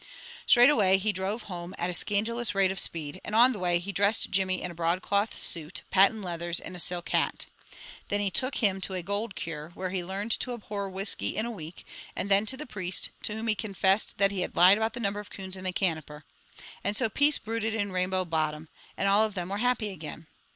[0.47, 3.91] Straightway he drove home at a scandalous rate of speed, and on the way, he
[3.91, 7.45] dressed Jimmy in a broadcloth suit, patent leathers, and a silk hat.
[8.09, 11.45] Then he took him to a gold cure, where he learned to abhor whiskey in
[11.45, 11.85] a week,
[12.15, 14.99] and then to the priest, to whom he confessed that he had lied about the
[14.99, 16.23] number of coons in the Canoper.
[16.83, 20.25] And so peace brooded in Rainbow Bottom, and all of them were happy again.